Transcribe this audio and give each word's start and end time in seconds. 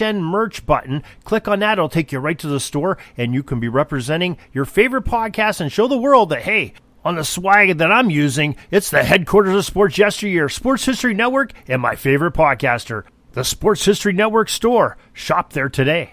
merch 0.00 0.64
button. 0.66 1.02
Click 1.24 1.48
on 1.48 1.60
that, 1.60 1.78
it'll 1.78 1.88
take 1.88 2.12
you 2.12 2.18
right 2.18 2.38
to 2.38 2.48
the 2.48 2.60
store, 2.60 2.98
and 3.16 3.34
you 3.34 3.42
can 3.42 3.60
be 3.60 3.68
representing 3.68 4.36
your 4.52 4.64
favorite 4.64 5.04
podcast 5.04 5.60
and 5.60 5.70
show 5.72 5.88
the 5.88 5.98
world 5.98 6.30
that, 6.30 6.42
hey, 6.42 6.72
on 7.04 7.16
the 7.16 7.24
swag 7.24 7.78
that 7.78 7.92
I'm 7.92 8.10
using, 8.10 8.56
it's 8.70 8.90
the 8.90 9.04
headquarters 9.04 9.54
of 9.54 9.64
Sports 9.64 9.98
Yesteryear, 9.98 10.48
Sports 10.48 10.84
History 10.84 11.14
Network, 11.14 11.52
and 11.66 11.80
my 11.80 11.94
favorite 11.94 12.34
podcaster, 12.34 13.04
the 13.32 13.44
Sports 13.44 13.84
History 13.84 14.12
Network 14.12 14.48
store. 14.48 14.96
Shop 15.12 15.52
there 15.52 15.68
today. 15.68 16.12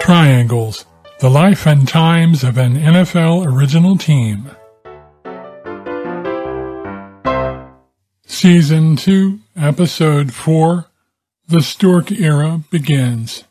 Triangles 0.00 0.86
The 1.20 1.30
Life 1.30 1.66
and 1.66 1.86
Times 1.86 2.42
of 2.42 2.58
an 2.58 2.74
NFL 2.74 3.46
Original 3.46 3.96
Team. 3.96 4.50
Season 8.40 8.96
2, 8.96 9.38
Episode 9.54 10.32
4 10.32 10.86
The 11.48 11.60
Storck 11.60 12.10
Era 12.10 12.62
Begins. 12.70 13.44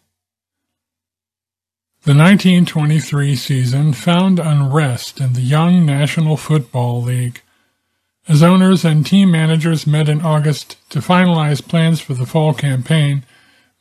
The 2.05 2.15
1923 2.15 3.35
season 3.35 3.93
found 3.93 4.39
unrest 4.39 5.21
in 5.21 5.33
the 5.33 5.41
young 5.41 5.85
National 5.85 6.37
Football 6.37 7.03
League. 7.03 7.43
As 8.27 8.41
owners 8.41 8.83
and 8.83 9.05
team 9.05 9.29
managers 9.29 9.85
met 9.85 10.09
in 10.09 10.23
August 10.23 10.77
to 10.89 11.01
finalize 11.01 11.61
plans 11.61 12.01
for 12.01 12.15
the 12.15 12.25
fall 12.25 12.55
campaign, 12.55 13.23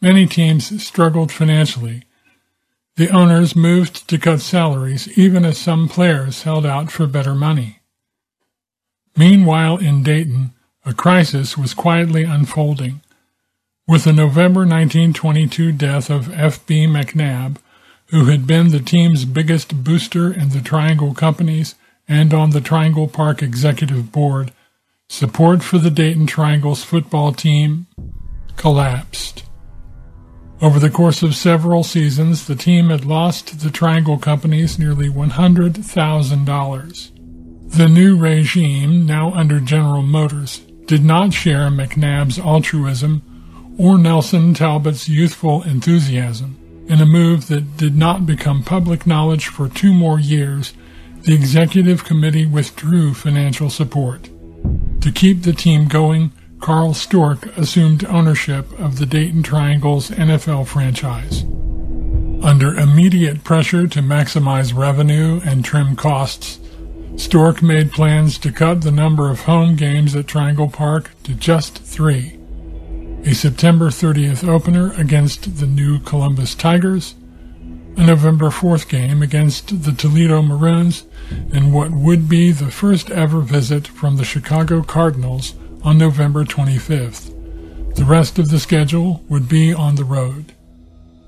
many 0.03 0.27
teams 0.27 0.85
struggled 0.85 1.33
financially. 1.33 2.03
The 2.97 3.09
owners 3.09 3.57
moved 3.57 4.07
to 4.11 4.19
cut 4.19 4.41
salaries 4.41 5.09
even 5.17 5.47
as 5.47 5.57
some 5.57 5.89
players 5.89 6.43
held 6.43 6.67
out 6.67 6.93
for 6.93 7.07
better 7.07 7.35
money. 7.35 7.81
Meanwhile, 9.17 9.79
in 9.79 10.03
Dayton, 10.03 10.53
a 10.89 10.95
crisis 10.95 11.59
was 11.59 11.75
quietly 11.75 12.25
unfolding. 12.25 13.03
With 13.87 14.05
the 14.05 14.15
November 14.15 14.61
1922 14.61 15.73
death 15.73 16.09
of 16.09 16.33
F.B. 16.33 16.87
MacNab, 16.87 17.59
who 18.07 18.25
had 18.27 18.47
been 18.47 18.71
the 18.71 18.81
team's 18.81 19.27
biggest 19.27 19.85
booster 19.85 20.33
in 20.33 20.49
the 20.49 20.63
Triangle 20.63 21.13
companies 21.13 21.75
and 22.09 22.33
on 22.33 22.49
the 22.51 22.63
Triangle 22.63 23.07
Park 23.07 23.43
Executive 23.43 24.11
Board, 24.11 24.51
support 25.11 25.63
for 25.63 25.77
the 25.77 25.91
Dayton 25.91 26.27
Triangles 26.27 26.83
football 26.83 27.33
team 27.33 27.87
collapsed. 28.57 29.45
Over 30.63 30.79
the 30.79 30.89
course 30.89 31.23
of 31.23 31.37
several 31.37 31.85
seasons, 31.85 32.47
the 32.47 32.57
team 32.57 32.89
had 32.89 33.05
lost 33.05 33.61
the 33.61 33.71
Triangle 33.71 34.17
companies 34.17 34.79
nearly 34.79 35.11
$100,000. 35.11 37.75
The 37.77 37.89
new 37.89 38.17
regime, 38.17 39.05
now 39.05 39.35
under 39.35 39.61
General 39.61 40.01
Motors, 40.01 40.63
did 40.89 41.05
not 41.05 41.35
share 41.35 41.69
MacNab's 41.69 42.39
altruism 42.39 43.23
or 43.79 43.99
Nelson 43.99 44.55
Talbot's 44.55 45.07
youthful 45.07 45.63
enthusiasm. 45.63 46.57
In 46.89 47.03
a 47.03 47.07
move 47.07 47.49
that 47.49 47.77
did 47.77 47.95
not 47.95 48.25
become 48.25 48.63
public 48.63 49.07
knowledge 49.07 49.49
for 49.49 49.69
two 49.69 49.93
more 49.93 50.19
years, 50.19 50.73
the 51.25 51.35
executive 51.35 52.05
committee 52.05 52.47
withdrew 52.47 53.13
financial 53.13 53.69
support. 53.69 54.31
To 55.03 55.13
keep 55.13 55.43
the 55.43 55.53
team 55.53 55.89
going, 55.89 56.33
Carl 56.59 56.95
Storck 56.95 57.45
assumed 57.59 58.07
ownership 58.07 58.67
of 58.79 58.99
the 58.99 59.05
Dayton 59.05 59.43
Triangles 59.43 60.09
NFL 60.09 60.67
franchise. 60.67 61.43
Under 62.43 62.75
immediate 62.75 63.45
pressure 63.45 63.87
to 63.89 64.01
maximize 64.01 64.75
revenue 64.75 65.43
and 65.45 65.63
trim 65.63 65.97
costs, 65.97 66.59
Storck 67.19 67.63
made 67.63 67.91
plans 67.91 68.39
to 68.39 68.53
cut 68.53 68.83
the 68.83 68.93
number 68.93 69.29
of 69.29 69.41
home 69.41 69.75
games 69.75 70.15
at 70.15 70.29
Triangle 70.29 70.69
Park 70.69 71.11
to 71.25 71.35
just 71.35 71.77
three. 71.77 72.39
A 73.25 73.35
September 73.35 73.89
30th 73.89 74.47
opener 74.47 74.93
against 74.93 75.59
the 75.59 75.67
new 75.67 75.99
Columbus 75.99 76.55
Tigers, 76.55 77.17
a 77.97 78.07
November 78.07 78.51
4th 78.51 78.89
game 78.89 79.21
against 79.21 79.83
the 79.83 79.91
Toledo 79.91 80.43
Maroons, 80.43 81.05
and 81.53 81.75
what 81.75 81.91
would 81.91 82.29
be 82.29 82.53
the 82.53 82.71
first 82.71 83.11
ever 83.11 83.41
visit 83.41 83.89
from 83.89 84.17
the 84.17 84.25
Chicago 84.25 84.81
Cardinals 84.83 85.55
on 85.83 85.99
November 85.99 86.45
25th. 86.45 87.35
The 87.97 88.05
rest 88.05 88.39
of 88.39 88.51
the 88.51 88.61
schedule 88.61 89.25
would 89.29 89.49
be 89.49 89.75
on 89.75 89.97
the 89.97 90.05
road. 90.05 90.55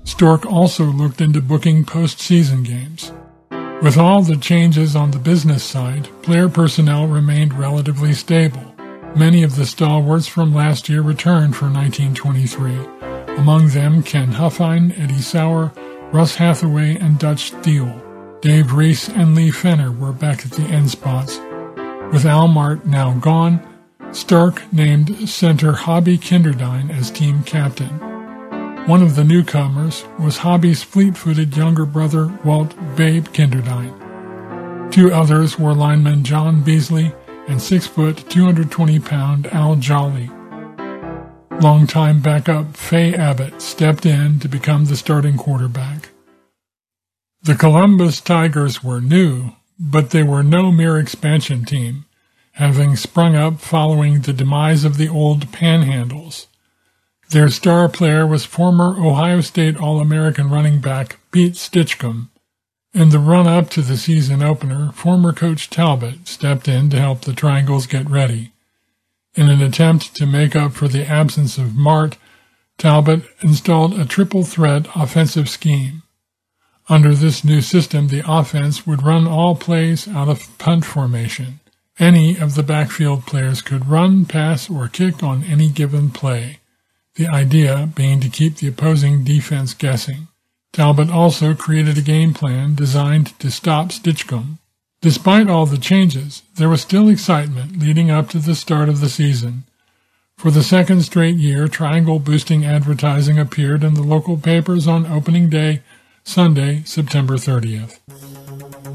Storck 0.05 0.45
also 0.45 0.85
looked 0.85 1.19
into 1.19 1.41
booking 1.41 1.83
postseason 1.83 2.63
games. 2.65 3.11
With 3.81 3.97
all 3.97 4.21
the 4.21 4.37
changes 4.37 4.95
on 4.95 5.09
the 5.09 5.17
business 5.17 5.63
side, 5.63 6.07
player 6.21 6.47
personnel 6.47 7.07
remained 7.07 7.57
relatively 7.57 8.13
stable. 8.13 8.75
Many 9.15 9.41
of 9.41 9.55
the 9.55 9.65
stalwarts 9.65 10.27
from 10.27 10.53
last 10.53 10.87
year 10.87 11.01
returned 11.01 11.55
for 11.55 11.65
1923. 11.65 12.75
Among 13.37 13.69
them 13.69 14.03
Ken 14.03 14.33
Huffine, 14.33 14.91
Eddie 14.99 15.21
Sauer, 15.21 15.73
Russ 16.11 16.35
Hathaway, 16.35 16.95
and 16.97 17.17
Dutch 17.17 17.49
Thiel. 17.63 17.99
Dave 18.41 18.71
Reese 18.71 19.09
and 19.09 19.33
Lee 19.33 19.49
Fenner 19.49 19.91
were 19.91 20.13
back 20.13 20.45
at 20.45 20.51
the 20.51 20.63
end 20.63 20.91
spots. 20.91 21.39
With 22.13 22.25
Al 22.25 22.47
Mahrt 22.47 22.85
now 22.85 23.13
gone, 23.15 23.67
Storck 24.11 24.61
named 24.71 25.27
center 25.27 25.71
Hobby 25.71 26.19
Kinderdine 26.19 26.91
as 26.91 27.09
team 27.09 27.41
captain. 27.41 28.10
One 28.87 29.03
of 29.03 29.15
the 29.15 29.23
newcomers 29.23 30.03
was 30.17 30.39
Hobby's 30.39 30.81
fleet-footed 30.81 31.55
younger 31.55 31.85
brother, 31.85 32.27
Walt 32.43 32.75
Babe 32.95 33.27
Kinderdine. 33.27 34.91
Two 34.91 35.13
others 35.13 35.59
were 35.59 35.75
linemen 35.75 36.23
John 36.23 36.63
Beasley 36.63 37.13
and 37.47 37.61
6 37.61 37.85
foot, 37.85 38.27
220 38.29 38.99
pound 38.99 39.45
Al 39.53 39.75
Jolly. 39.75 40.31
Longtime 41.61 42.21
backup 42.21 42.75
Fay 42.75 43.13
Abbott 43.13 43.61
stepped 43.61 44.05
in 44.05 44.39
to 44.39 44.49
become 44.49 44.85
the 44.85 44.97
starting 44.97 45.37
quarterback. 45.37 46.09
The 47.43 47.55
Columbus 47.55 48.19
Tigers 48.19 48.83
were 48.83 48.99
new, 48.99 49.51
but 49.79 50.09
they 50.09 50.23
were 50.23 50.43
no 50.43 50.71
mere 50.71 50.97
expansion 50.97 51.65
team, 51.65 52.05
having 52.53 52.95
sprung 52.95 53.35
up 53.35 53.59
following 53.61 54.21
the 54.21 54.33
demise 54.33 54.83
of 54.83 54.97
the 54.97 55.07
old 55.07 55.51
Panhandles. 55.51 56.47
Their 57.31 57.47
star 57.47 57.87
player 57.87 58.27
was 58.27 58.43
former 58.43 58.97
Ohio 59.01 59.39
State 59.39 59.77
All-American 59.77 60.49
running 60.49 60.81
back 60.81 61.17
Pete 61.31 61.53
Stinchcomb. 61.53 62.27
In 62.93 63.07
the 63.07 63.19
run-up 63.19 63.69
to 63.69 63.81
the 63.81 63.95
season 63.95 64.43
opener, 64.43 64.91
former 64.91 65.31
coach 65.31 65.69
Talbot 65.69 66.27
stepped 66.27 66.67
in 66.67 66.89
to 66.89 66.99
help 66.99 67.21
the 67.21 67.31
Triangles 67.31 67.87
get 67.87 68.09
ready. 68.09 68.51
In 69.33 69.47
an 69.47 69.61
attempt 69.61 70.13
to 70.15 70.25
make 70.25 70.57
up 70.57 70.73
for 70.73 70.89
the 70.89 71.07
absence 71.07 71.57
of 71.57 71.67
Mahrt, 71.67 72.17
Talbot 72.77 73.23
installed 73.39 73.97
a 73.97 74.03
triple 74.03 74.43
threat 74.43 74.85
offensive 74.93 75.47
scheme. 75.47 76.03
Under 76.89 77.15
this 77.15 77.45
new 77.45 77.61
system, 77.61 78.09
the 78.09 78.29
offense 78.29 78.85
would 78.85 79.03
run 79.03 79.25
all 79.25 79.55
plays 79.55 80.05
out 80.05 80.27
of 80.27 80.57
punt 80.57 80.83
formation. 80.83 81.61
Any 81.97 82.37
of 82.37 82.55
the 82.55 82.63
backfield 82.63 83.25
players 83.25 83.61
could 83.61 83.87
run, 83.87 84.25
pass, 84.25 84.69
or 84.69 84.89
kick 84.89 85.23
on 85.23 85.45
any 85.45 85.69
given 85.69 86.09
play 86.09 86.57
the 87.15 87.27
idea 87.27 87.89
being 87.95 88.19
to 88.21 88.29
keep 88.29 88.57
the 88.57 88.67
opposing 88.67 89.23
defense 89.23 89.73
guessing. 89.73 90.27
Talbot 90.73 91.09
also 91.09 91.53
created 91.53 91.97
a 91.97 92.01
game 92.01 92.33
plan 92.33 92.75
designed 92.75 93.37
to 93.39 93.51
stop 93.51 93.89
Stinchcomb. 93.89 94.59
Despite 95.01 95.49
all 95.49 95.65
the 95.65 95.77
changes, 95.77 96.43
there 96.55 96.69
was 96.69 96.81
still 96.81 97.09
excitement 97.09 97.79
leading 97.79 98.09
up 98.09 98.29
to 98.29 98.39
the 98.39 98.55
start 98.55 98.87
of 98.87 99.01
the 99.01 99.09
season. 99.09 99.63
For 100.37 100.51
the 100.51 100.63
second 100.63 101.01
straight 101.01 101.35
year, 101.35 101.67
triangle 101.67 102.19
boosting 102.19 102.65
advertising 102.65 103.37
appeared 103.37 103.83
in 103.83 103.95
the 103.95 104.03
local 104.03 104.37
papers 104.37 104.87
on 104.87 105.05
opening 105.05 105.49
day, 105.49 105.81
Sunday, 106.23 106.83
September 106.85 107.35
30th. 107.35 107.99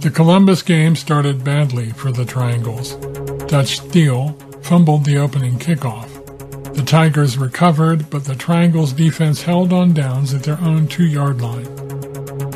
The 0.01 0.11
Columbus 0.11 0.63
game 0.63 0.97
started 0.97 1.45
badly 1.45 1.91
for 1.91 2.13
the 2.13 2.25
Triangles. 2.25 2.95
Dutch 3.47 3.81
Thiel 3.81 4.33
fumbled 4.63 5.05
the 5.05 5.19
opening 5.19 5.59
kickoff. 5.59 6.16
The 6.77 6.85
Tigers 6.85 7.39
recovered, 7.39 8.11
but 8.11 8.27
the 8.27 8.35
Triangle's 8.35 8.93
defense 8.93 9.43
held 9.43 9.73
on 9.73 9.95
downs 9.95 10.35
at 10.35 10.43
their 10.43 10.61
own 10.61 10.87
two-yard 10.87 11.41
line. 11.41 11.67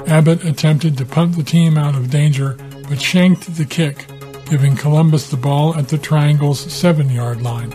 Abbott 0.07 0.45
attempted 0.45 0.99
to 0.99 1.07
punt 1.07 1.37
the 1.37 1.43
team 1.43 1.79
out 1.79 1.95
of 1.95 2.11
danger, 2.11 2.59
but 2.87 3.01
shanked 3.01 3.57
the 3.57 3.65
kick, 3.65 4.07
giving 4.45 4.77
Columbus 4.77 5.31
the 5.31 5.39
ball 5.39 5.75
at 5.75 5.89
the 5.89 5.97
Triangle's 5.97 6.61
seven-yard 6.61 7.41
line. 7.41 7.71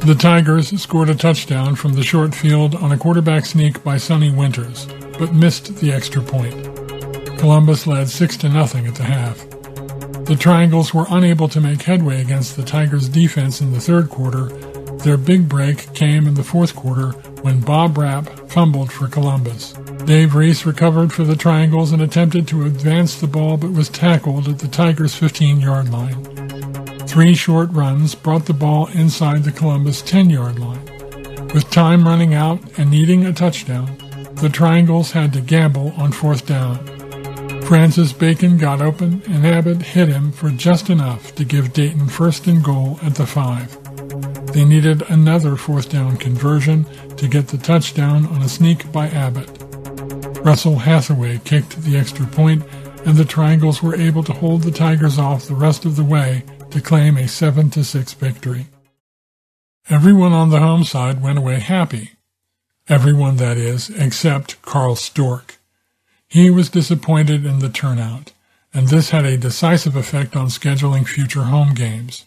The 0.00 0.16
Tigers 0.18 0.70
scored 0.80 1.10
a 1.10 1.14
touchdown 1.14 1.74
from 1.74 1.92
the 1.92 2.02
short 2.02 2.34
field 2.34 2.74
on 2.76 2.92
a 2.92 2.98
quarterback 2.98 3.44
sneak 3.44 3.84
by 3.84 3.98
Sonny 3.98 4.32
Winters, 4.32 4.86
but 5.18 5.34
missed 5.34 5.76
the 5.76 5.92
extra 5.92 6.22
point. 6.22 6.54
Columbus 7.38 7.86
led 7.86 8.08
6 8.08 8.38
to 8.38 8.48
nothing 8.48 8.86
at 8.86 8.94
the 8.94 9.02
half. 9.02 9.38
The 10.24 10.36
Triangles 10.38 10.94
were 10.94 11.06
unable 11.10 11.48
to 11.48 11.60
make 11.60 11.82
headway 11.82 12.22
against 12.22 12.56
the 12.56 12.62
Tigers' 12.62 13.08
defense 13.08 13.60
in 13.60 13.74
the 13.74 13.80
third 13.80 14.08
quarter. 14.08 14.48
Their 15.02 15.16
big 15.16 15.48
break 15.48 15.94
came 15.94 16.26
in 16.26 16.34
the 16.34 16.44
fourth 16.44 16.76
quarter 16.76 17.12
when 17.40 17.60
Bob 17.60 17.96
Rapp 17.96 18.28
fumbled 18.50 18.92
for 18.92 19.08
Columbus. 19.08 19.72
Dave 20.04 20.34
Reese 20.34 20.66
recovered 20.66 21.10
for 21.10 21.24
the 21.24 21.36
Triangles 21.36 21.92
and 21.92 22.02
attempted 22.02 22.46
to 22.48 22.66
advance 22.66 23.18
the 23.18 23.26
ball 23.26 23.56
but 23.56 23.72
was 23.72 23.88
tackled 23.88 24.46
at 24.46 24.58
the 24.58 24.68
Tigers' 24.68 25.18
15-yard 25.18 25.90
line. 25.90 26.24
Three 27.06 27.34
short 27.34 27.70
runs 27.72 28.14
brought 28.14 28.44
the 28.44 28.52
ball 28.52 28.88
inside 28.88 29.44
the 29.44 29.52
Columbus 29.52 30.02
10-yard 30.02 30.58
line. 30.58 30.84
With 31.54 31.70
time 31.70 32.06
running 32.06 32.34
out 32.34 32.60
and 32.78 32.90
needing 32.90 33.24
a 33.24 33.32
touchdown, 33.32 33.96
the 34.34 34.50
Triangles 34.50 35.12
had 35.12 35.32
to 35.32 35.40
gamble 35.40 35.92
on 35.96 36.12
fourth 36.12 36.46
down. 36.46 36.84
Francis 37.62 38.12
Bacon 38.12 38.58
got 38.58 38.82
open 38.82 39.22
and 39.28 39.46
Abbott 39.46 39.80
hit 39.80 40.08
him 40.08 40.30
for 40.30 40.50
just 40.50 40.90
enough 40.90 41.34
to 41.36 41.44
give 41.44 41.72
Dayton 41.72 42.08
first 42.08 42.46
and 42.46 42.62
goal 42.62 42.98
at 43.02 43.14
the 43.14 43.26
five. 43.26 43.79
They 44.52 44.64
needed 44.64 45.02
another 45.02 45.54
fourth 45.54 45.90
down 45.90 46.16
conversion 46.16 46.84
to 47.16 47.28
get 47.28 47.48
the 47.48 47.58
touchdown 47.58 48.26
on 48.26 48.42
a 48.42 48.48
sneak 48.48 48.90
by 48.90 49.08
Abbott. 49.08 49.48
Russell 50.44 50.76
Hathaway 50.76 51.38
kicked 51.44 51.82
the 51.82 51.96
extra 51.96 52.26
point, 52.26 52.64
and 53.04 53.16
the 53.16 53.24
Triangles 53.24 53.82
were 53.82 53.94
able 53.94 54.24
to 54.24 54.32
hold 54.32 54.62
the 54.62 54.72
Tigers 54.72 55.18
off 55.18 55.46
the 55.46 55.54
rest 55.54 55.84
of 55.84 55.96
the 55.96 56.04
way 56.04 56.42
to 56.70 56.80
claim 56.80 57.16
a 57.16 57.28
7 57.28 57.70
6 57.70 58.12
victory. 58.14 58.66
Everyone 59.88 60.32
on 60.32 60.50
the 60.50 60.60
home 60.60 60.84
side 60.84 61.22
went 61.22 61.38
away 61.38 61.60
happy. 61.60 62.10
Everyone, 62.88 63.36
that 63.36 63.56
is, 63.56 63.90
except 63.90 64.60
Carl 64.62 64.96
Storck. 64.96 65.58
He 66.26 66.50
was 66.50 66.70
disappointed 66.70 67.46
in 67.46 67.60
the 67.60 67.68
turnout, 67.68 68.32
and 68.74 68.88
this 68.88 69.10
had 69.10 69.24
a 69.24 69.36
decisive 69.36 69.94
effect 69.94 70.34
on 70.34 70.46
scheduling 70.46 71.06
future 71.06 71.44
home 71.44 71.74
games. 71.74 72.24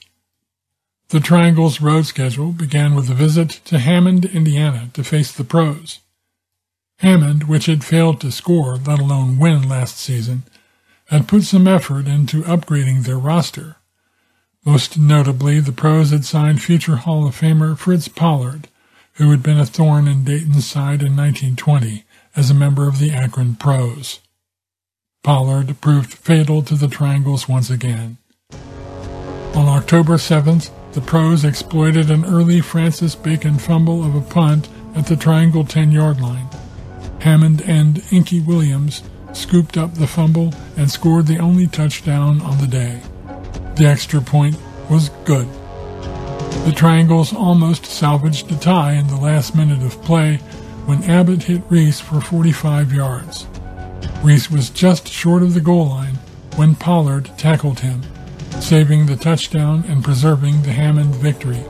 The 1.14 1.20
Triangle's 1.20 1.80
road 1.80 2.08
schedule 2.08 2.54
began 2.54 2.96
with 2.96 3.08
a 3.08 3.14
visit 3.14 3.62
to 3.66 3.78
Hammond, 3.78 4.26
Indiana 4.26 4.90
to 4.96 5.04
face 5.04 5.32
the 5.32 5.44
pros. 5.44 6.00
Hammond, 7.02 7.44
which 7.44 7.68
had 7.68 7.84
failed 7.84 8.20
to 8.22 8.32
score, 8.32 8.78
let 8.78 8.98
alone 8.98 9.38
win 9.38 9.70
last 9.70 10.00
season, 10.00 10.42
had 11.10 11.28
put 11.28 11.44
some 11.44 11.68
effort 11.68 12.08
into 12.08 12.42
upgrading 12.42 13.04
their 13.04 13.20
roster. 13.20 13.76
Most 14.66 14.98
notably, 14.98 15.60
the 15.60 15.72
pros 15.72 16.10
had 16.10 16.26
signed 16.26 16.64
future 16.64 16.96
Hall 16.96 17.28
of 17.28 17.40
Famer 17.40 17.78
Fritz 17.78 18.08
Pollard, 18.08 18.68
who 19.18 19.30
had 19.30 19.44
been 19.44 19.60
a 19.60 19.68
thorn 19.68 20.08
in 20.08 20.24
Dayton's 20.24 20.66
side 20.66 21.04
in 21.04 21.16
1920 21.16 22.06
as 22.36 22.50
a 22.50 22.56
member 22.56 22.88
of 22.88 22.98
the 22.98 23.12
Akron 23.12 23.56
Pros. 23.56 24.20
Pollard 25.24 25.80
proved 25.80 26.12
fatal 26.12 26.64
to 26.64 26.74
the 26.74 26.88
Triangles 26.88 27.48
once 27.48 27.70
again. 27.70 28.18
On 29.54 29.68
October 29.68 30.16
7th, 30.16 30.72
the 30.94 31.02
Pros 31.02 31.44
exploited 31.44 32.12
an 32.12 32.26
early 32.26 32.62
Francis 32.62 33.16
Bacon 33.16 33.58
fumble 33.58 34.06
of 34.06 34.16
a 34.16 34.22
punt 34.22 34.70
at 34.96 35.08
the 35.08 35.16
Triangle 35.16 35.64
10-yard 35.64 36.22
line. 36.22 36.48
Hammond 37.20 37.62
and 37.62 38.04
Inky 38.12 38.42
Williams 38.42 39.02
scooped 39.34 39.78
up 39.78 39.96
the 39.96 40.08
fumble 40.08 40.54
and 40.78 40.92
scored 40.92 41.26
the 41.26 41.40
only 41.40 41.68
touchdown 41.68 42.42
on 42.42 42.60
the 42.60 42.68
day. 42.68 43.02
The 43.76 43.86
extra 43.86 44.22
point 44.22 44.56
was 44.90 45.10
good. 45.26 45.48
The 46.66 46.74
Triangles 46.76 47.34
almost 47.34 47.86
salvaged 47.86 48.52
a 48.52 48.58
tie 48.58 48.94
in 48.94 49.08
the 49.08 49.18
last 49.18 49.56
minute 49.56 49.82
of 49.82 50.02
play 50.04 50.38
when 50.86 51.04
Abbott 51.04 51.44
hit 51.44 51.64
Reese 51.70 52.00
for 52.00 52.22
45 52.22 52.94
yards. 52.94 53.48
Reese 54.22 54.52
was 54.52 54.70
just 54.70 55.08
short 55.08 55.42
of 55.44 55.54
the 55.54 55.62
goal 55.62 55.90
line 55.90 56.16
when 56.56 56.76
Pollard 56.76 57.32
tackled 57.38 57.80
him, 57.80 58.02
saving 58.62 59.06
the 59.06 59.16
touchdown 59.16 59.84
and 59.88 60.04
preserving 60.04 60.62
the 60.62 60.72
Hammond 60.72 61.16
victory. 61.16 61.64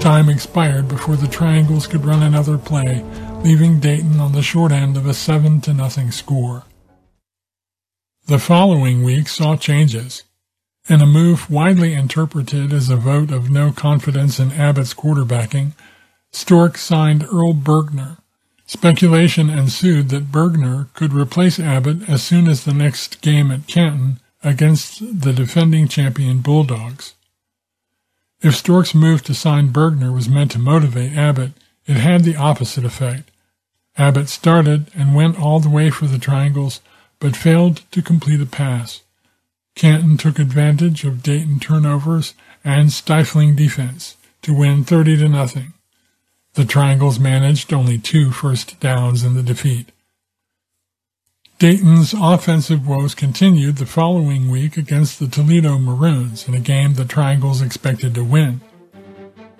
Time 0.00 0.28
expired 0.28 0.88
before 0.88 1.16
the 1.16 1.28
Triangles 1.28 1.86
could 1.86 2.04
run 2.04 2.22
another 2.22 2.58
play, 2.58 3.04
leaving 3.42 3.80
Dayton 3.80 4.20
on 4.20 4.32
the 4.32 4.42
short 4.42 4.72
end 4.72 4.96
of 4.96 5.06
a 5.06 5.14
7 5.14 5.60
to 5.62 5.72
nothing 5.72 6.10
score. 6.10 6.64
The 8.26 8.38
following 8.38 9.02
week 9.02 9.28
saw 9.28 9.56
changes. 9.56 10.24
In 10.88 11.00
a 11.00 11.06
move 11.06 11.50
widely 11.50 11.94
interpreted 11.94 12.72
as 12.72 12.90
a 12.90 12.96
vote 12.96 13.30
of 13.30 13.50
no 13.50 13.72
confidence 13.72 14.38
in 14.38 14.52
Abbott's 14.52 14.94
quarterbacking, 14.94 15.72
Storck 16.32 16.76
signed 16.76 17.24
Earl 17.24 17.54
Bergner, 17.54 18.18
Speculation 18.66 19.50
ensued 19.50 20.08
that 20.08 20.32
Bergner 20.32 20.92
could 20.94 21.12
replace 21.12 21.60
Abbott 21.60 22.08
as 22.08 22.22
soon 22.22 22.48
as 22.48 22.64
the 22.64 22.72
next 22.72 23.20
game 23.20 23.50
at 23.50 23.66
Canton 23.66 24.20
against 24.44 25.20
the 25.20 25.32
defending 25.32 25.88
champion 25.88 26.40
Bulldogs. 26.40 27.14
If 28.40 28.54
Storck's 28.54 28.94
move 28.94 29.22
to 29.24 29.34
sign 29.34 29.72
Bergner 29.72 30.12
was 30.12 30.28
meant 30.28 30.50
to 30.52 30.58
motivate 30.58 31.16
Abbott, 31.16 31.52
it 31.86 31.96
had 31.96 32.24
the 32.24 32.36
opposite 32.36 32.84
effect. 32.84 33.30
Abbott 33.96 34.28
started 34.28 34.90
and 34.94 35.14
went 35.14 35.40
all 35.40 35.60
the 35.60 35.70
way 35.70 35.88
for 35.88 36.06
the 36.06 36.18
triangles, 36.18 36.80
but 37.20 37.36
failed 37.36 37.82
to 37.92 38.02
complete 38.02 38.40
a 38.40 38.46
pass. 38.46 39.02
Canton 39.74 40.16
took 40.16 40.38
advantage 40.38 41.04
of 41.04 41.22
Dayton 41.22 41.58
turnovers 41.58 42.34
and 42.64 42.92
stifling 42.92 43.56
defense 43.56 44.16
to 44.42 44.54
win 44.54 44.84
30 44.84 45.16
to 45.18 45.28
nothing. 45.28 45.72
The 46.54 46.64
Triangles 46.64 47.18
managed 47.18 47.72
only 47.72 47.98
two 47.98 48.30
first 48.30 48.78
downs 48.78 49.24
in 49.24 49.34
the 49.34 49.42
defeat. 49.42 49.90
Dayton's 51.60 52.12
offensive 52.12 52.86
woes 52.86 53.14
continued 53.14 53.76
the 53.76 53.86
following 53.86 54.50
week 54.50 54.76
against 54.76 55.20
the 55.20 55.28
Toledo 55.28 55.78
Maroons 55.78 56.48
in 56.48 56.54
a 56.54 56.60
game 56.60 56.94
the 56.94 57.04
Triangles 57.04 57.62
expected 57.62 58.12
to 58.14 58.24
win. 58.24 58.60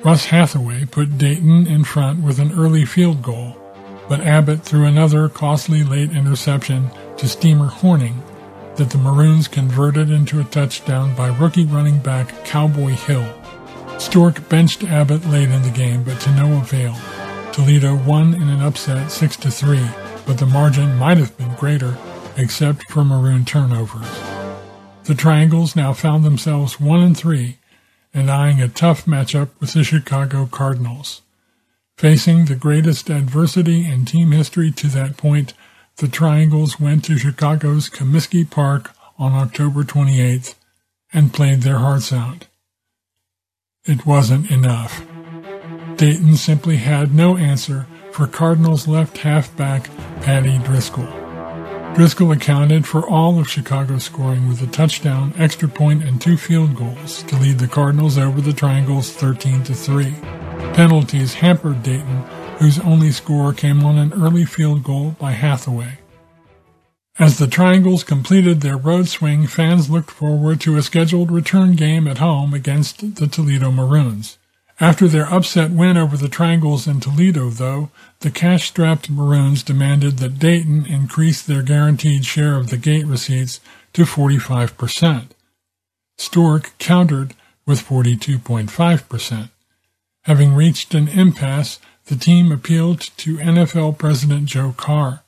Russ 0.05 0.27
Hathaway 0.27 0.87
put 0.87 1.19
Dayton 1.19 1.69
in 1.69 1.85
front 1.85 2.21
with 2.21 2.41
an 2.41 2.53
early 2.53 2.85
field 2.85 3.23
goal, 3.23 3.57
but 4.09 4.21
Abbott 4.21 4.63
threw 4.65 4.87
another 4.87 5.29
costly 5.29 5.85
late 5.85 6.11
interception 6.11 6.91
to 7.17 7.29
Steamer 7.29 7.69
Horning 7.69 8.21
that 8.75 8.91
the 8.91 8.99
Maroons 8.99 9.47
converted 9.47 10.11
into 10.11 10.41
a 10.41 10.45
touchdown 10.45 11.15
by 11.15 11.29
rookie 11.29 11.65
running 11.65 12.01
back 12.01 12.45
Cowboy 12.45 12.91
Hill. 12.91 13.33
Storck 13.99 14.49
benched 14.49 14.83
Abbott 14.83 15.25
late 15.27 15.49
in 15.49 15.63
the 15.63 15.71
game, 15.71 16.03
but 16.03 16.21
to 16.23 16.31
no 16.33 16.59
avail. 16.59 16.97
Toledo 17.53 17.95
won 17.95 18.35
in 18.35 18.49
an 18.49 18.61
upset 18.61 19.13
6 19.13 19.37
to 19.37 19.51
3, 19.51 19.79
but 20.27 20.39
the 20.39 20.47
margin 20.47 20.97
might 20.97 21.19
have 21.19 21.37
been 21.37 21.55
greater 21.57 21.97
except 22.37 22.91
for 22.91 23.05
maroon 23.05 23.45
turnovers. 23.45 24.09
The 25.05 25.15
Triangles 25.15 25.77
now 25.77 25.93
found 25.93 26.25
themselves 26.25 26.81
1 26.81 27.01
and 27.01 27.17
3 27.17 27.59
and 28.15 28.31
eyeing 28.31 28.61
a 28.61 28.69
tough 28.69 29.05
matchup 29.07 29.51
with 29.61 29.73
the 29.73 29.85
Chicago 29.85 30.47
Cardinals. 30.47 31.23
Facing 31.97 32.47
the 32.47 32.55
greatest 32.55 33.11
adversity 33.11 33.85
in 33.85 34.05
team 34.05 34.33
history 34.33 34.71
to 34.73 34.89
that 34.89 35.17
point, 35.17 35.53
the 35.97 36.09
Triangles 36.09 36.81
went 36.81 37.05
to 37.05 37.19
Chicago's 37.19 37.89
Comiskey 37.89 38.49
Park 38.49 38.93
on 39.19 39.33
October 39.33 39.85
28th 39.85 40.55
and 41.13 41.33
played 41.33 41.63
their 41.63 41.79
hearts 41.79 42.13
out. 42.13 42.49
It 43.85 44.07
wasn't 44.07 44.51
enough. 44.51 45.05
Dayton 45.97 46.37
simply 46.37 46.79
had 46.79 47.15
no 47.15 47.37
answer 47.37 47.87
for 48.15 48.29
Cardinals 48.29 48.87
left 48.87 49.19
halfback 49.19 49.91
Paddy 50.21 50.59
Driscoll. 50.59 51.09
Driscoll 51.97 52.31
accounted 52.31 52.87
for 52.87 53.05
all 53.09 53.41
of 53.41 53.51
Chicago's 53.51 54.05
scoring 54.05 54.49
with 54.49 54.63
a 54.63 54.69
touchdown, 54.69 55.35
extra 55.37 55.67
point, 55.67 56.05
and 56.05 56.21
two 56.21 56.37
field 56.37 56.77
goals 56.77 57.25
to 57.25 57.37
lead 57.37 57.59
the 57.59 57.67
Cardinals 57.67 58.17
over 58.17 58.41
the 58.41 58.53
Triangles 58.53 59.11
13 59.11 59.65
to 59.65 59.75
3. 59.75 60.15
Penalties 60.75 61.35
hampered 61.35 61.83
Dayton, 61.83 62.23
whose 62.61 62.79
only 62.79 63.11
score 63.11 63.53
came 63.53 63.85
on 63.85 63.99
an 63.99 64.13
early 64.13 64.45
field 64.45 64.85
goal 64.85 65.17
by 65.19 65.33
Hathaway. 65.33 65.99
As 67.19 67.39
the 67.39 67.49
Triangles 67.49 68.05
completed 68.05 68.61
their 68.61 68.77
road 68.77 69.09
swing, 69.09 69.49
fans 69.49 69.91
looked 69.91 70.13
forward 70.13 70.61
to 70.61 70.77
a 70.77 70.83
scheduled 70.83 71.33
return 71.33 71.73
game 71.73 72.07
at 72.07 72.19
home 72.19 72.55
against 72.55 73.17
the 73.17 73.27
Toledo 73.27 73.73
Maroons. 73.73 74.39
After 74.81 75.07
their 75.07 75.33
upset 75.33 75.71
win 75.71 75.97
over 75.97 76.17
the 76.17 76.29
Triangles 76.29 76.89
in 76.89 76.99
Toledo, 77.01 77.49
though, 77.49 77.91
the 78.21 78.31
cash-strapped 78.31 79.09
Maroons 79.09 79.63
demanded 79.63 80.19
that 80.19 80.41
Dayton 80.41 80.85
increase 80.87 81.43
their 81.43 81.63
guaranteed 81.63 82.25
share 82.25 82.57
of 82.57 82.71
the 82.71 82.77
gate 82.77 83.07
receipts 83.07 83.61
to 83.93 84.03
45%. 84.03 85.29
Storck 86.19 86.73
countered 86.79 87.35
with 87.67 87.87
42.5%. 87.87 89.51
Having 90.23 90.55
reached 90.55 90.95
an 90.95 91.09
impasse, 91.09 91.79
the 92.07 92.17
team 92.17 92.51
appealed 92.51 93.01
to 93.01 93.39
NFL 93.39 93.97
President 93.99 94.47
Joe 94.47 94.75
Carr. 94.77 95.23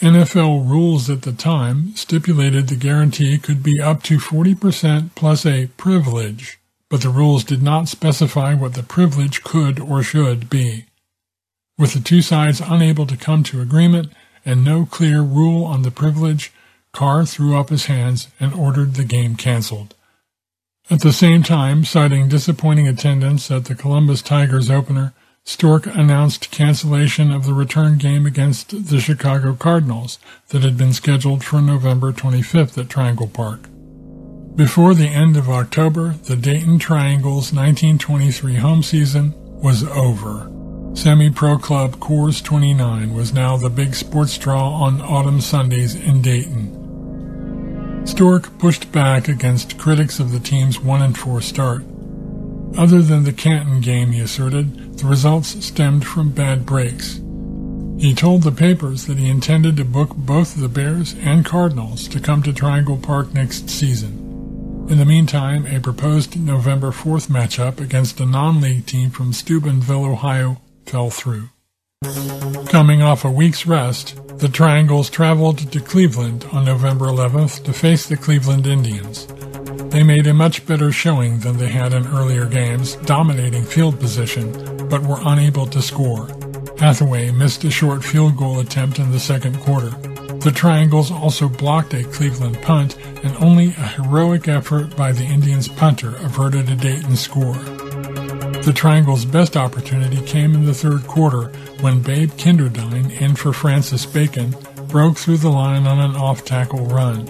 NFL 0.00 0.68
rules 0.68 1.08
at 1.08 1.22
the 1.22 1.32
time 1.32 1.94
stipulated 1.94 2.68
the 2.68 2.76
guarantee 2.76 3.38
could 3.38 3.62
be 3.62 3.80
up 3.80 4.02
to 4.04 4.18
40% 4.18 5.10
plus 5.14 5.46
a 5.46 5.68
privilege, 5.76 6.58
but 6.92 7.00
the 7.00 7.08
rules 7.08 7.42
did 7.42 7.62
not 7.62 7.88
specify 7.88 8.52
what 8.52 8.74
the 8.74 8.82
privilege 8.82 9.42
could 9.42 9.80
or 9.80 10.02
should 10.02 10.50
be. 10.50 10.84
With 11.78 11.94
the 11.94 12.00
two 12.00 12.20
sides 12.20 12.60
unable 12.62 13.06
to 13.06 13.16
come 13.16 13.42
to 13.44 13.62
agreement 13.62 14.12
and 14.44 14.62
no 14.62 14.84
clear 14.84 15.22
rule 15.22 15.64
on 15.64 15.80
the 15.80 15.90
privilege, 15.90 16.52
Carr 16.92 17.24
threw 17.24 17.56
up 17.56 17.70
his 17.70 17.86
hands 17.86 18.28
and 18.38 18.52
ordered 18.52 18.92
the 18.92 19.04
game 19.04 19.36
canceled. 19.36 19.94
At 20.90 21.00
the 21.00 21.14
same 21.14 21.42
time, 21.42 21.86
citing 21.86 22.28
disappointing 22.28 22.86
attendance 22.86 23.50
at 23.50 23.64
the 23.64 23.74
Columbus 23.74 24.20
Tigers 24.20 24.68
opener, 24.70 25.14
Storck 25.44 25.86
announced 25.86 26.50
cancellation 26.50 27.30
of 27.30 27.46
the 27.46 27.54
return 27.54 27.96
game 27.96 28.26
against 28.26 28.90
the 28.90 29.00
Chicago 29.00 29.54
Cardinals 29.54 30.18
that 30.48 30.62
had 30.62 30.76
been 30.76 30.92
scheduled 30.92 31.42
for 31.42 31.62
November 31.62 32.12
25th 32.12 32.76
at 32.76 32.90
Triangle 32.90 33.28
Park. 33.28 33.71
Before 34.56 34.94
the 34.94 35.08
end 35.08 35.38
of 35.38 35.48
October, 35.48 36.10
the 36.24 36.36
Dayton 36.36 36.78
Triangles 36.78 37.54
1923 37.54 38.56
home 38.56 38.82
season 38.82 39.32
was 39.62 39.82
over. 39.84 40.50
Semi-pro 40.94 41.56
club 41.56 41.96
Coors 41.96 42.44
29 42.44 43.14
was 43.14 43.32
now 43.32 43.56
the 43.56 43.70
big 43.70 43.94
sports 43.94 44.36
draw 44.36 44.68
on 44.68 45.00
autumn 45.00 45.40
Sundays 45.40 45.94
in 45.94 46.20
Dayton. 46.20 48.06
Storck 48.06 48.58
pushed 48.58 48.92
back 48.92 49.26
against 49.26 49.78
critics 49.78 50.20
of 50.20 50.32
the 50.32 50.40
team's 50.40 50.76
1-4 50.76 51.42
start. 51.42 51.82
Other 52.76 53.00
than 53.00 53.24
the 53.24 53.32
Canton 53.32 53.80
game, 53.80 54.12
he 54.12 54.20
asserted, 54.20 54.98
the 54.98 55.06
results 55.06 55.64
stemmed 55.64 56.06
from 56.06 56.30
bad 56.30 56.66
breaks. 56.66 57.22
He 57.96 58.14
told 58.14 58.42
the 58.42 58.52
papers 58.52 59.06
that 59.06 59.16
he 59.16 59.30
intended 59.30 59.78
to 59.78 59.84
book 59.86 60.14
both 60.14 60.56
the 60.56 60.68
Bears 60.68 61.14
and 61.20 61.42
Cardinals 61.42 62.06
to 62.08 62.20
come 62.20 62.42
to 62.42 62.52
Triangle 62.52 62.98
Park 62.98 63.32
next 63.32 63.70
season. 63.70 64.21
In 64.88 64.98
the 64.98 65.06
meantime, 65.06 65.66
a 65.66 65.80
proposed 65.80 66.38
November 66.38 66.90
4th 66.90 67.28
matchup 67.28 67.80
against 67.80 68.20
a 68.20 68.26
non-league 68.26 68.84
team 68.84 69.10
from 69.10 69.32
Steubenville, 69.32 70.04
Ohio, 70.04 70.60
fell 70.86 71.08
through. 71.08 71.48
Coming 72.68 73.00
off 73.00 73.24
a 73.24 73.30
week's 73.30 73.66
rest, 73.66 74.20
the 74.38 74.48
Triangles 74.48 75.08
traveled 75.08 75.70
to 75.70 75.80
Cleveland 75.80 76.46
on 76.52 76.64
November 76.64 77.06
11th 77.06 77.64
to 77.64 77.72
face 77.72 78.06
the 78.06 78.16
Cleveland 78.16 78.66
Indians. 78.66 79.26
They 79.92 80.02
made 80.02 80.26
a 80.26 80.34
much 80.34 80.66
better 80.66 80.90
showing 80.90 81.40
than 81.40 81.58
they 81.58 81.68
had 81.68 81.92
in 81.92 82.06
earlier 82.08 82.46
games, 82.46 82.96
dominating 83.04 83.64
field 83.64 84.00
position, 84.00 84.52
but 84.88 85.02
were 85.02 85.20
unable 85.24 85.66
to 85.66 85.80
score. 85.80 86.28
Hathaway 86.78 87.30
missed 87.30 87.64
a 87.64 87.70
short 87.70 88.02
field 88.02 88.36
goal 88.36 88.58
attempt 88.58 88.98
in 88.98 89.12
the 89.12 89.20
second 89.20 89.58
quarter. 89.60 89.92
The 90.42 90.50
Triangles 90.52 91.12
also 91.12 91.48
blocked 91.48 91.94
a 91.94 92.02
Cleveland 92.02 92.60
punt, 92.62 92.96
and 93.22 93.36
only 93.36 93.68
a 93.68 93.86
heroic 93.86 94.48
effort 94.48 94.96
by 94.96 95.12
the 95.12 95.22
Indians' 95.22 95.68
punter 95.68 96.16
averted 96.16 96.68
a 96.68 96.74
Dayton 96.74 97.14
score. 97.14 97.54
The 97.54 98.72
Triangles' 98.74 99.24
best 99.24 99.56
opportunity 99.56 100.20
came 100.22 100.54
in 100.54 100.66
the 100.66 100.74
third 100.74 101.06
quarter 101.06 101.44
when 101.80 102.02
Babe 102.02 102.30
Kinderdine, 102.32 103.10
in 103.20 103.36
for 103.36 103.52
Francis 103.52 104.04
Bacon, 104.04 104.56
broke 104.88 105.16
through 105.16 105.36
the 105.36 105.48
line 105.48 105.86
on 105.86 106.00
an 106.00 106.16
off-tackle 106.16 106.86
run. 106.86 107.26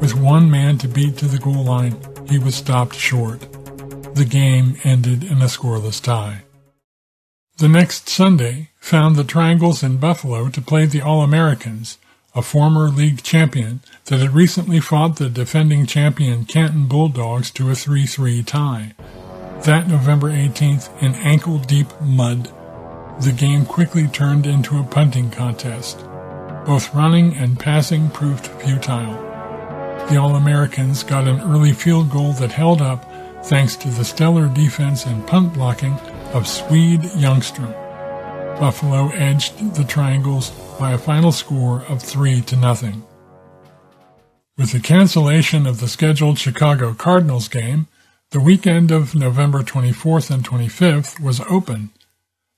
With 0.00 0.14
one 0.14 0.50
man 0.50 0.78
to 0.78 0.88
beat 0.88 1.18
to 1.18 1.26
the 1.26 1.38
goal 1.38 1.62
line, 1.62 1.96
he 2.26 2.38
was 2.38 2.54
stopped 2.54 2.94
short. 2.94 3.40
The 4.14 4.26
game 4.28 4.78
ended 4.82 5.24
in 5.24 5.42
a 5.42 5.46
scoreless 5.46 6.02
tie. 6.02 6.44
The 7.58 7.68
next 7.68 8.08
Sunday 8.08 8.70
found 8.80 9.16
the 9.16 9.24
Triangles 9.24 9.82
in 9.82 9.98
Buffalo 9.98 10.48
to 10.48 10.62
play 10.62 10.86
the 10.86 11.02
All-Americans, 11.02 11.98
a 12.36 12.42
former 12.42 12.88
league 12.88 13.22
champion 13.22 13.80
that 14.04 14.20
had 14.20 14.32
recently 14.32 14.78
fought 14.78 15.16
the 15.16 15.30
defending 15.30 15.86
champion 15.86 16.44
Canton 16.44 16.86
Bulldogs 16.86 17.50
to 17.52 17.70
a 17.70 17.72
3-3 17.72 18.44
tie. 18.44 18.92
That 19.64 19.88
November 19.88 20.30
18th, 20.30 21.02
in 21.02 21.14
ankle-deep 21.14 21.88
mud, 22.02 22.52
the 23.22 23.32
game 23.32 23.64
quickly 23.64 24.06
turned 24.06 24.46
into 24.46 24.78
a 24.78 24.84
punting 24.84 25.30
contest. 25.30 25.98
Both 26.66 26.94
running 26.94 27.34
and 27.34 27.58
passing 27.58 28.10
proved 28.10 28.46
futile. 28.46 29.14
The 30.10 30.18
All-Americans 30.18 31.04
got 31.04 31.26
an 31.26 31.40
early 31.40 31.72
field 31.72 32.10
goal 32.10 32.32
that 32.34 32.52
held 32.52 32.82
up 32.82 33.10
thanks 33.46 33.76
to 33.76 33.88
the 33.88 34.04
stellar 34.04 34.48
defense 34.48 35.06
and 35.06 35.26
punt 35.26 35.54
blocking 35.54 35.94
of 36.34 36.46
Swede 36.46 37.00
Youngstrom. 37.00 37.72
Buffalo 38.60 39.08
edged 39.08 39.74
the 39.74 39.84
Triangles 39.84 40.50
by 40.78 40.92
a 40.92 40.98
final 40.98 41.32
score 41.32 41.82
of 41.88 42.02
3 42.02 42.40
to 42.42 42.56
nothing. 42.56 43.04
With 44.56 44.72
the 44.72 44.80
cancellation 44.80 45.66
of 45.66 45.80
the 45.80 45.88
scheduled 45.88 46.38
Chicago 46.38 46.94
Cardinals 46.94 47.48
game, 47.48 47.88
the 48.30 48.40
weekend 48.40 48.90
of 48.90 49.14
November 49.14 49.62
24th 49.62 50.30
and 50.30 50.44
25th 50.44 51.20
was 51.20 51.40
open. 51.48 51.90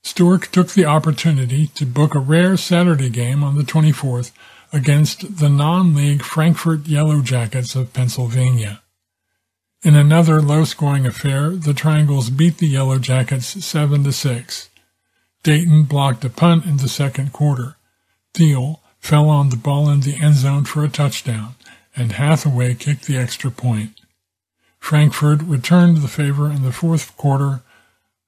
Storck 0.03 0.47
took 0.47 0.69
the 0.69 0.85
opportunity 0.85 1.67
to 1.67 1.85
book 1.85 2.15
a 2.15 2.19
rare 2.19 2.57
Saturday 2.57 3.09
game 3.09 3.43
on 3.43 3.57
the 3.57 3.63
24th 3.63 4.31
against 4.71 5.37
the 5.37 5.49
non-league 5.49 6.23
Frankford 6.23 6.87
Yellow 6.87 7.21
Jackets 7.21 7.75
of 7.75 7.93
Pennsylvania. 7.93 8.81
In 9.83 9.95
another 9.95 10.41
low-scoring 10.41 11.05
affair, 11.05 11.51
the 11.51 11.73
Triangles 11.73 12.29
beat 12.29 12.57
the 12.57 12.67
Yellow 12.67 12.99
Jackets 12.99 13.63
7 13.63 14.03
to 14.03 14.11
6. 14.11 14.69
Dayton 15.43 15.83
blocked 15.83 16.25
a 16.25 16.29
punt 16.29 16.65
in 16.65 16.77
the 16.77 16.89
second 16.89 17.31
quarter. 17.31 17.75
Thiel 18.33 18.81
fell 18.99 19.29
on 19.29 19.49
the 19.49 19.55
ball 19.55 19.89
in 19.89 20.01
the 20.01 20.15
end 20.15 20.35
zone 20.35 20.65
for 20.65 20.83
a 20.83 20.89
touchdown, 20.89 21.55
and 21.95 22.11
Hathaway 22.13 22.75
kicked 22.75 23.05
the 23.05 23.17
extra 23.17 23.51
point. 23.51 23.99
Frankford 24.79 25.43
returned 25.43 25.97
the 25.97 26.07
favor 26.07 26.49
in 26.49 26.63
the 26.63 26.71
fourth 26.71 27.15
quarter, 27.17 27.61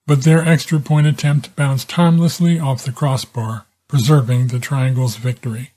but 0.05 0.23
their 0.23 0.43
extra 0.43 0.79
point 0.79 1.07
attempt 1.07 1.55
bounced 1.55 1.91
harmlessly 1.91 2.59
off 2.59 2.83
the 2.83 2.91
crossbar, 2.91 3.65
preserving 3.87 4.47
the 4.47 4.59
Triangle's 4.59 5.15
victory. 5.15 5.71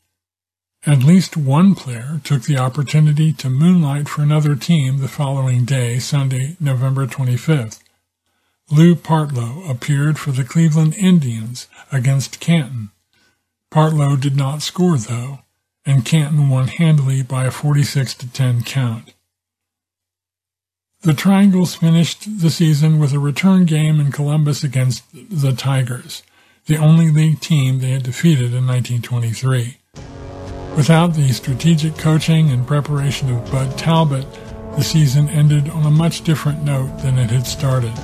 At 0.87 1.03
least 1.03 1.37
one 1.37 1.75
player 1.75 2.21
took 2.25 2.43
the 2.43 2.59
opportunity 2.59 3.33
to 3.35 3.49
moonlight 3.49 4.09
for 4.09 4.23
another 4.23 4.55
team 4.55 4.99
the 4.99 5.09
following 5.09 5.65
day, 5.65 5.99
Sunday, 5.99 6.57
November 6.61 7.07
25th. 7.07 7.81
Lou 8.71 8.95
Partlow 8.95 9.69
appeared 9.69 10.19
for 10.19 10.33
the 10.33 10.45
Cleveland 10.45 10.95
Indians 10.95 11.69
against 11.91 12.41
Canton. 12.41 12.91
Partlow 13.75 14.21
did 14.21 14.37
not 14.37 14.63
score, 14.63 14.97
though, 14.97 15.41
and 15.85 16.05
Canton 16.05 16.49
won 16.49 16.69
handily 16.69 17.23
by 17.23 17.47
a 17.47 17.51
46 17.51 18.15
to 18.15 18.31
10 18.31 18.63
count. 18.63 19.15
The 21.03 21.13
Triangles 21.13 21.75
finished 21.75 22.41
the 22.41 22.51
season 22.51 23.01
with 23.01 23.13
a 23.13 23.19
return 23.19 23.65
game 23.65 23.99
in 23.99 24.13
Columbus 24.13 24.63
against 24.63 25.03
the 25.13 25.53
Tigers, 25.53 26.23
the 26.67 26.77
only 26.77 27.11
league 27.11 27.41
team 27.41 27.81
they 27.81 27.91
had 27.91 28.05
defeated 28.05 28.55
in 28.55 28.65
1923. 28.65 29.79
Without 30.77 31.15
the 31.15 31.33
strategic 31.33 31.99
coaching 31.99 32.53
and 32.53 32.69
preparation 32.69 33.29
of 33.29 33.51
Bud 33.51 33.77
Talbot, 33.77 34.27
the 34.77 34.85
season 34.85 35.29
ended 35.29 35.69
on 35.69 35.85
a 35.85 35.91
much 35.91 36.23
different 36.23 36.63
note 36.63 36.97
than 36.99 37.19
it 37.19 37.31
had 37.31 37.45
started. 37.45 37.95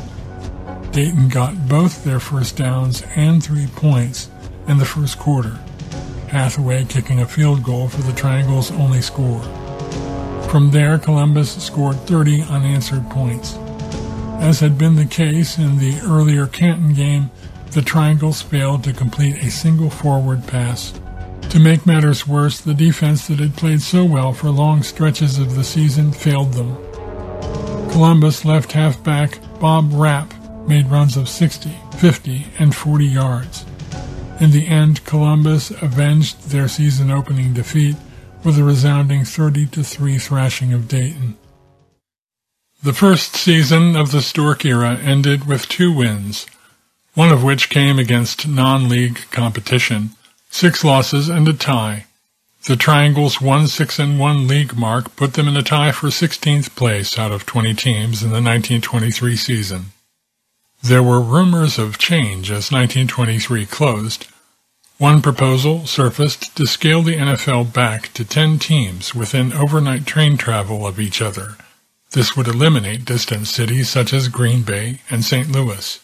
Dayton 0.90 1.28
got 1.28 1.68
both 1.68 2.02
their 2.02 2.18
first 2.18 2.56
downs 2.56 3.04
and 3.14 3.40
three 3.40 3.68
points 3.68 4.30
in 4.70 4.78
the 4.78 4.84
first 4.84 5.18
quarter, 5.18 5.58
Hathaway 6.28 6.84
kicking 6.84 7.20
a 7.20 7.26
field 7.26 7.64
goal 7.64 7.88
for 7.88 8.02
the 8.02 8.12
Triangle's 8.12 8.70
only 8.70 9.02
score. 9.02 9.42
From 10.48 10.70
there, 10.70 10.96
Columbus 10.96 11.60
scored 11.60 11.96
30 12.06 12.42
unanswered 12.42 13.10
points. 13.10 13.56
As 14.38 14.60
had 14.60 14.78
been 14.78 14.94
the 14.94 15.06
case 15.06 15.58
in 15.58 15.78
the 15.78 15.98
earlier 16.04 16.46
Canton 16.46 16.94
game, 16.94 17.32
the 17.72 17.82
Triangles 17.82 18.42
failed 18.42 18.84
to 18.84 18.92
complete 18.92 19.42
a 19.42 19.50
single 19.50 19.90
forward 19.90 20.46
pass. 20.46 20.92
To 21.50 21.58
make 21.58 21.84
matters 21.84 22.28
worse, 22.28 22.60
the 22.60 22.72
defense 22.72 23.26
that 23.26 23.40
had 23.40 23.56
played 23.56 23.82
so 23.82 24.04
well 24.04 24.32
for 24.32 24.50
long 24.50 24.84
stretches 24.84 25.38
of 25.38 25.56
the 25.56 25.64
season 25.64 26.12
failed 26.12 26.54
them. 26.54 26.76
Columbus 27.90 28.44
left 28.44 28.70
halfback 28.70 29.40
Bob 29.58 29.90
Rapp 29.92 30.32
made 30.68 30.86
runs 30.86 31.16
of 31.16 31.28
60, 31.28 31.76
50, 31.98 32.46
and 32.60 32.72
40 32.72 33.04
yards. 33.04 33.66
In 34.40 34.52
the 34.52 34.66
end, 34.66 35.04
Columbus 35.04 35.70
avenged 35.70 36.48
their 36.48 36.66
season 36.66 37.10
opening 37.10 37.52
defeat 37.52 37.96
with 38.42 38.58
a 38.58 38.64
resounding 38.64 39.22
30 39.22 39.66
3 39.66 40.18
thrashing 40.18 40.72
of 40.72 40.88
Dayton. 40.88 41.36
The 42.82 42.94
first 42.94 43.36
season 43.36 43.96
of 43.96 44.12
the 44.12 44.22
Storck 44.22 44.64
era 44.64 44.96
ended 44.96 45.46
with 45.46 45.68
two 45.68 45.92
wins, 45.92 46.46
one 47.12 47.30
of 47.30 47.44
which 47.44 47.68
came 47.68 47.98
against 47.98 48.48
non-league 48.48 49.30
competition, 49.30 50.12
six 50.48 50.82
losses 50.82 51.28
and 51.28 51.46
a 51.46 51.52
tie. 51.52 52.06
The 52.64 52.76
Triangles' 52.76 53.36
1-6-1 53.36 54.48
league 54.48 54.74
mark 54.74 55.14
put 55.16 55.34
them 55.34 55.48
in 55.48 55.56
a 55.58 55.62
tie 55.62 55.92
for 55.92 56.06
16th 56.06 56.74
place 56.74 57.18
out 57.18 57.32
of 57.32 57.44
20 57.44 57.74
teams 57.74 58.22
in 58.22 58.30
the 58.30 58.40
1923 58.40 59.36
season. 59.36 59.92
There 60.82 61.02
were 61.02 61.20
rumors 61.20 61.78
of 61.78 61.98
change 61.98 62.50
as 62.50 62.72
1923 62.72 63.66
closed. 63.66 64.28
One 65.00 65.22
proposal 65.22 65.86
surfaced 65.86 66.54
to 66.56 66.66
scale 66.66 67.00
the 67.00 67.16
NFL 67.16 67.72
back 67.72 68.12
to 68.12 68.22
10 68.22 68.58
teams 68.58 69.14
within 69.14 69.50
overnight 69.50 70.04
train 70.04 70.36
travel 70.36 70.86
of 70.86 71.00
each 71.00 71.22
other. 71.22 71.56
This 72.10 72.36
would 72.36 72.46
eliminate 72.46 73.06
distant 73.06 73.46
cities 73.46 73.88
such 73.88 74.12
as 74.12 74.28
Green 74.28 74.60
Bay 74.60 75.00
and 75.08 75.24
St. 75.24 75.50
Louis. 75.50 76.00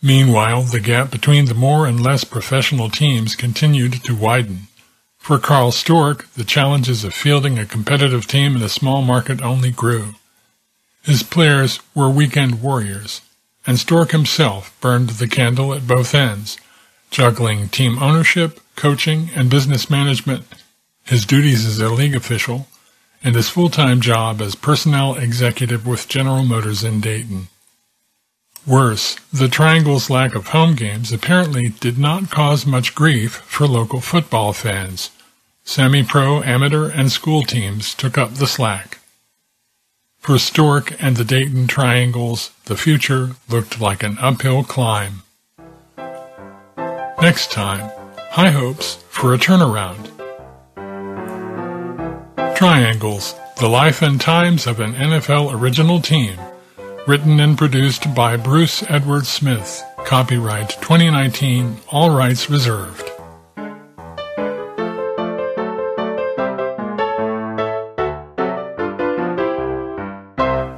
Meanwhile, 0.00 0.62
the 0.62 0.78
gap 0.78 1.10
between 1.10 1.46
the 1.46 1.54
more 1.54 1.84
and 1.84 2.00
less 2.00 2.22
professional 2.22 2.90
teams 2.90 3.34
continued 3.34 4.04
to 4.04 4.14
widen. 4.14 4.68
For 5.16 5.40
Carl 5.40 5.72
Storck, 5.72 6.32
the 6.34 6.44
challenges 6.44 7.02
of 7.02 7.12
fielding 7.12 7.58
a 7.58 7.66
competitive 7.66 8.28
team 8.28 8.54
in 8.54 8.62
a 8.62 8.68
small 8.68 9.02
market 9.02 9.42
only 9.42 9.72
grew. 9.72 10.14
His 11.02 11.24
players 11.24 11.80
were 11.92 12.08
weekend 12.08 12.62
warriors, 12.62 13.20
and 13.66 13.80
Storck 13.80 14.12
himself 14.12 14.80
burned 14.80 15.08
the 15.08 15.26
candle 15.26 15.74
at 15.74 15.88
both 15.88 16.14
ends, 16.14 16.56
juggling 17.10 17.68
team 17.68 17.98
ownership, 17.98 18.60
coaching, 18.76 19.30
and 19.34 19.50
business 19.50 19.90
management, 19.90 20.44
his 21.04 21.24
duties 21.24 21.66
as 21.66 21.78
a 21.78 21.88
league 21.88 22.14
official, 22.14 22.66
and 23.24 23.34
his 23.34 23.48
full-time 23.48 24.00
job 24.00 24.40
as 24.40 24.54
personnel 24.54 25.14
executive 25.14 25.86
with 25.86 26.08
General 26.08 26.44
Motors 26.44 26.84
in 26.84 27.00
Dayton. 27.00 27.48
Worse, 28.66 29.16
the 29.32 29.48
Triangle's 29.48 30.10
lack 30.10 30.34
of 30.34 30.48
home 30.48 30.74
games 30.74 31.10
apparently 31.10 31.70
did 31.70 31.98
not 31.98 32.30
cause 32.30 32.66
much 32.66 32.94
grief 32.94 33.36
for 33.46 33.66
local 33.66 34.00
football 34.00 34.52
fans. 34.52 35.10
Semi-pro, 35.64 36.42
amateur, 36.42 36.90
and 36.90 37.10
school 37.10 37.42
teams 37.42 37.94
took 37.94 38.18
up 38.18 38.34
the 38.34 38.46
slack. 38.46 38.98
For 40.18 40.38
Storck 40.38 40.94
and 41.02 41.16
the 41.16 41.24
Dayton 41.24 41.66
Triangles, 41.66 42.50
the 42.66 42.76
future 42.76 43.36
looked 43.48 43.80
like 43.80 44.02
an 44.02 44.18
uphill 44.20 44.64
climb. 44.64 45.22
Next 47.20 47.50
time, 47.50 47.90
high 48.30 48.50
hopes 48.50 48.94
for 49.10 49.34
a 49.34 49.38
turnaround. 49.38 50.06
Triangles, 52.56 53.34
the 53.58 53.68
life 53.68 54.02
and 54.02 54.20
times 54.20 54.68
of 54.68 54.78
an 54.78 54.94
NFL 54.94 55.52
original 55.52 56.00
team. 56.00 56.38
Written 57.08 57.40
and 57.40 57.58
produced 57.58 58.14
by 58.14 58.36
Bruce 58.36 58.84
Edward 58.88 59.26
Smith. 59.26 59.82
Copyright 60.04 60.70
2019, 60.80 61.78
all 61.90 62.16
rights 62.16 62.48
reserved. 62.48 63.10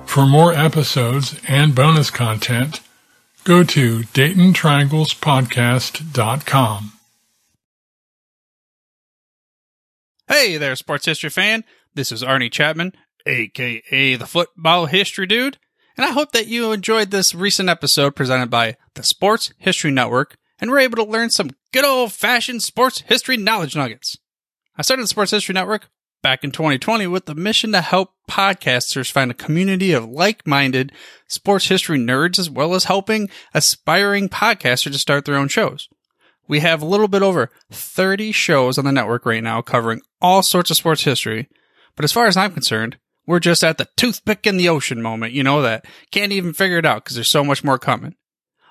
For 0.06 0.24
more 0.26 0.54
episodes 0.54 1.38
and 1.46 1.74
bonus 1.74 2.10
content, 2.10 2.80
go 3.44 3.62
to 3.64 4.00
DaytonTrianglesPodcast.com. 4.00 6.92
Hey 10.28 10.56
there, 10.56 10.76
sports 10.76 11.06
history 11.06 11.30
fan. 11.30 11.64
This 11.94 12.12
is 12.12 12.22
Arnie 12.22 12.52
Chapman, 12.52 12.92
aka 13.26 14.16
the 14.16 14.26
Football 14.26 14.86
History 14.86 15.26
Dude, 15.26 15.58
and 15.96 16.06
I 16.06 16.12
hope 16.12 16.30
that 16.32 16.46
you 16.46 16.70
enjoyed 16.70 17.10
this 17.10 17.34
recent 17.34 17.68
episode 17.68 18.14
presented 18.14 18.48
by 18.48 18.76
the 18.94 19.02
Sports 19.02 19.52
History 19.58 19.90
Network 19.90 20.36
and 20.60 20.70
were 20.70 20.78
able 20.78 21.04
to 21.04 21.10
learn 21.10 21.30
some 21.30 21.50
good 21.72 21.84
old 21.84 22.12
fashioned 22.12 22.62
sports 22.62 23.00
history 23.00 23.36
knowledge 23.36 23.74
nuggets. 23.74 24.16
I 24.76 24.82
started 24.82 25.02
the 25.02 25.08
Sports 25.08 25.32
History 25.32 25.52
Network 25.52 25.88
back 26.22 26.44
in 26.44 26.50
2020 26.50 27.06
with 27.06 27.26
the 27.26 27.34
mission 27.34 27.72
to 27.72 27.80
help 27.80 28.14
podcasters 28.28 29.10
find 29.10 29.30
a 29.30 29.34
community 29.34 29.92
of 29.92 30.08
like-minded 30.08 30.92
sports 31.26 31.68
history 31.68 31.98
nerds 31.98 32.38
as 32.38 32.50
well 32.50 32.74
as 32.74 32.84
helping 32.84 33.28
aspiring 33.54 34.28
podcasters 34.28 34.92
to 34.92 34.98
start 34.98 35.24
their 35.24 35.36
own 35.36 35.48
shows. 35.48 35.88
We 36.48 36.60
have 36.60 36.82
a 36.82 36.86
little 36.86 37.08
bit 37.08 37.22
over 37.22 37.50
30 37.70 38.32
shows 38.32 38.76
on 38.76 38.84
the 38.84 38.92
network 38.92 39.24
right 39.24 39.42
now 39.42 39.62
covering 39.62 40.02
all 40.20 40.42
sorts 40.42 40.70
of 40.70 40.76
sports 40.76 41.04
history. 41.04 41.48
But 41.96 42.04
as 42.04 42.12
far 42.12 42.26
as 42.26 42.36
I'm 42.36 42.52
concerned, 42.52 42.98
we're 43.26 43.38
just 43.38 43.62
at 43.62 43.78
the 43.78 43.88
toothpick 43.96 44.46
in 44.46 44.56
the 44.56 44.68
ocean 44.68 45.00
moment, 45.00 45.32
you 45.32 45.44
know, 45.44 45.62
that 45.62 45.84
can't 46.10 46.32
even 46.32 46.52
figure 46.52 46.78
it 46.78 46.86
out 46.86 47.04
because 47.04 47.14
there's 47.14 47.30
so 47.30 47.44
much 47.44 47.62
more 47.62 47.78
coming. 47.78 48.16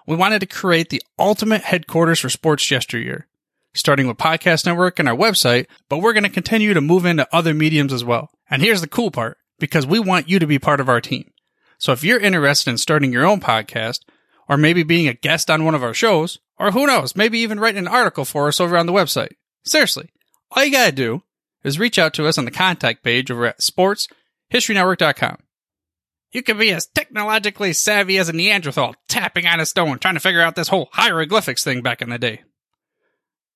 We 0.06 0.18
wanted 0.18 0.39
to 0.39 0.46
create 0.46 0.89
the 0.89 1.01
ultimate 1.18 1.62
headquarters 1.62 2.20
for 2.20 2.29
sports 2.29 2.70
yesteryear 2.70 3.28
starting 3.73 4.07
with 4.07 4.17
Podcast 4.17 4.65
Network 4.65 4.99
and 4.99 5.08
our 5.08 5.15
website, 5.15 5.67
but 5.89 5.99
we're 5.99 6.13
going 6.13 6.23
to 6.23 6.29
continue 6.29 6.73
to 6.73 6.82
move 6.82 7.05
into 7.05 7.27
other 7.34 7.53
mediums 7.53 7.93
as 7.93 8.03
well. 8.03 8.29
And 8.49 8.62
here's 8.62 8.82
the 8.82 8.88
cool 8.88 9.12
part 9.12 9.38
because 9.60 9.86
we 9.86 9.99
want 9.99 10.29
you 10.29 10.39
to 10.39 10.47
be 10.47 10.60
part 10.60 10.79
of 10.79 10.89
our 10.89 11.01
team. 11.01 11.32
So 11.77 11.91
if 11.91 12.03
you're 12.03 12.19
interested 12.19 12.69
in 12.71 12.77
starting 12.77 13.13
your 13.13 13.25
own 13.25 13.39
podcast, 13.39 13.99
or 14.49 14.58
maybe 14.58 14.84
being 14.84 15.08
a 15.08 15.13
guest 15.13 15.49
on 15.49 15.63
one 15.63 15.75
of 15.75 15.84
our 15.84 15.93
shows, 15.93 16.39
or 16.58 16.71
who 16.71 16.88
knows, 16.88 17.15
maybe 17.15 17.39
even 17.39 17.60
writing 17.60 17.77
an 17.77 17.88
article 17.88 18.25
for 18.25 18.47
us 18.47 18.60
over 18.60 18.77
on 18.77 18.88
the 18.88 18.91
website. 18.93 19.34
Seriously, 19.63 20.10
all 20.51 20.65
you 20.65 20.71
gotta 20.71 20.91
do 20.91 21.21
is 21.63 21.79
reach 21.79 21.99
out 21.99 22.13
to 22.15 22.25
us 22.25 22.38
on 22.38 22.45
the 22.45 22.51
contact 22.51 23.03
page 23.03 23.29
over 23.29 23.45
at 23.45 23.60
sportshistorynetwork.com. 23.60 25.38
You 26.32 26.43
can 26.43 26.58
be 26.58 26.71
as 26.71 26.88
technologically 26.88 27.73
savvy 27.73 28.17
as 28.17 28.29
a 28.29 28.34
Neanderthal 28.34 28.95
tapping 29.08 29.45
on 29.45 29.60
a 29.60 29.65
stone 29.65 29.99
trying 29.99 30.13
to 30.15 30.19
figure 30.19 30.41
out 30.41 30.55
this 30.55 30.67
whole 30.67 30.89
hieroglyphics 30.91 31.63
thing 31.63 31.82
back 31.82 32.01
in 32.01 32.10
the 32.10 32.19
day. 32.19 32.41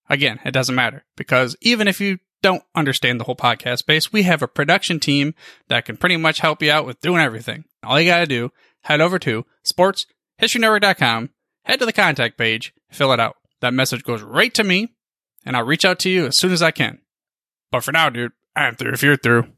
Again, 0.09 0.39
it 0.45 0.51
doesn't 0.51 0.75
matter 0.75 1.05
because 1.15 1.55
even 1.61 1.87
if 1.87 2.01
you 2.01 2.19
don't 2.41 2.63
understand 2.75 3.19
the 3.19 3.23
whole 3.23 3.35
podcast 3.35 3.79
space, 3.79 4.11
we 4.11 4.23
have 4.23 4.41
a 4.41 4.47
production 4.47 4.99
team 4.99 5.33
that 5.69 5.85
can 5.85 5.97
pretty 5.97 6.17
much 6.17 6.39
help 6.39 6.61
you 6.61 6.71
out 6.71 6.85
with 6.85 7.01
doing 7.01 7.21
everything. 7.21 7.63
All 7.83 7.99
you 7.99 8.11
got 8.11 8.19
to 8.19 8.25
do, 8.25 8.51
head 8.81 9.01
over 9.01 9.17
to 9.19 9.45
sportshistorynetwork.com, 9.65 11.29
head 11.63 11.79
to 11.79 11.85
the 11.85 11.93
contact 11.93 12.37
page, 12.37 12.73
fill 12.91 13.13
it 13.13 13.19
out. 13.19 13.37
That 13.61 13.73
message 13.73 14.03
goes 14.03 14.21
right 14.21 14.53
to 14.55 14.63
me, 14.63 14.93
and 15.45 15.55
I'll 15.55 15.63
reach 15.63 15.85
out 15.85 15.99
to 15.99 16.09
you 16.09 16.25
as 16.25 16.37
soon 16.37 16.51
as 16.51 16.61
I 16.61 16.71
can. 16.71 16.99
But 17.71 17.83
for 17.83 17.93
now, 17.93 18.09
dude, 18.09 18.33
I'm 18.55 18.75
through 18.75 18.91
if 18.91 19.03
you're 19.03 19.17
through. 19.17 19.53